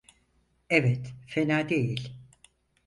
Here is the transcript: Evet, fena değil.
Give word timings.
Evet, 0.69 1.13
fena 1.27 1.69
değil. 1.69 2.13